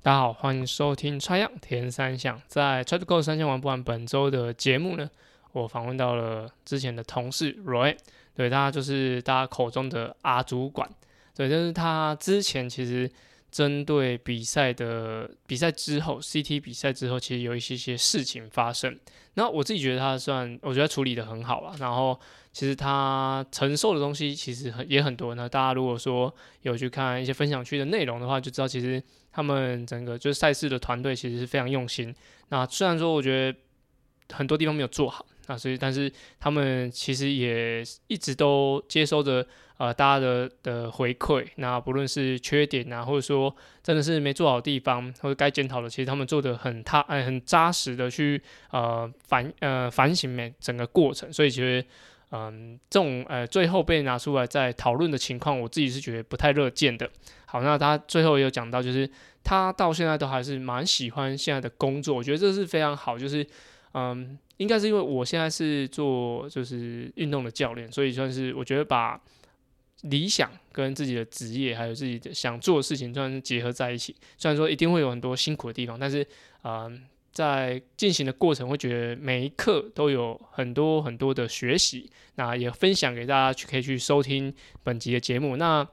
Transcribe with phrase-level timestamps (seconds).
[0.00, 2.38] 大家好，欢迎收听《穿样田三项》。
[2.46, 5.10] 在 Try to Go 三项玩不完本周的节目呢，
[5.52, 7.96] 我访问到了之前的同事 Roy，
[8.34, 10.88] 对，他就是大家口中的阿主管，
[11.34, 13.10] 对，就是他之前其实。
[13.50, 18.98] 针对比赛的比赛之后，CT 比赛之后，其实有一些些事情发生。
[19.34, 21.74] 那我自己觉得他算，我觉得处理的很好了。
[21.78, 22.18] 然后，
[22.52, 25.34] 其实他承受的东西其实很也很多。
[25.34, 26.32] 那大家如果说
[26.62, 32.14] 有去看一些分享区的内容的话，就知道其实他们整个就是赛事的团队其实是非常用心。
[32.48, 33.58] 那虽然说我觉得
[34.34, 39.44] 很多地方没有做好，那所以但是他们其实也一直都接收着。
[39.78, 48.42] 呃，大家的的回馈，那不论是缺点啊，或者说真的是没做好地方，或者该检讨的，其实他们做得很踏，呃，很扎实的去
[48.72, 51.84] 呃反呃反省每整个过程，所以其实
[52.32, 57.08] 嗯、这种呃最后被拿出来再讨论的情况，我自己是觉得不太乐见的。
[57.46, 59.08] 好，那他最后也有讲到，就是
[59.44, 63.46] 他到现在都还是蛮喜欢现在的工作，我觉得这是非常好，就是
[63.94, 69.20] 嗯，应该是因为我现在是做就是运动的教练，所以算是我觉得把。
[70.02, 74.14] 理想跟自己的职业，还有自己的想做的事情，算是结合在一起。
[74.36, 76.24] 虽然说一定会有很多辛苦的地方，但是，
[76.62, 82.08] 嗯、在进行的过程，会觉得每一刻都有很多很多的学习。
[82.36, 85.56] 那也分享给大家去，可以去收听本集的节目。
[85.56, 85.84] 那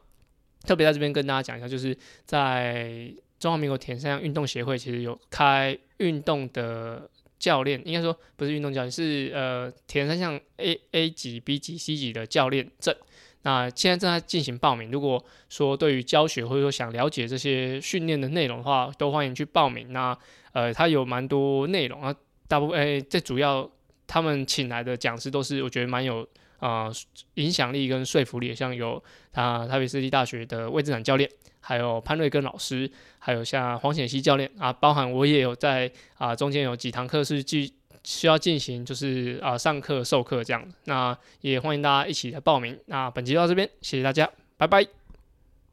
[0.62, 12.96] 特别在这边跟大家讲一下，就是在中华民国田三项运动协会，其实有开运动的教练，应该说不是运动教练，是呃田三项 A A 级、B 级、C 级的教练证。
[13.44, 14.90] 那现在正在进行报名。
[14.90, 19.94] 如果说对于教学或者说想了解这些训练的内容的话，都欢迎去报名。
[19.94, 20.18] 那
[20.54, 22.16] 呃，它有蛮多内容啊，
[22.48, 23.70] 大部分诶，最主要
[24.08, 26.28] 他们请来的讲师都是我觉得蛮有
[26.60, 26.90] 啊、
[27.36, 29.02] 影响力跟说服力，像有
[29.34, 32.90] 啊台北市立大学的魏志展教练，还有潘瑞根老师，
[33.20, 37.74] 还有像黄显熙教练啊，包含我也有在啊中间有几堂课是继。
[38.08, 42.80] 需要进行就是啊、上课授课这样，那也欢迎大家一起来报名。
[42.86, 45.05] 那本期就到这边，谢谢大家，拜拜。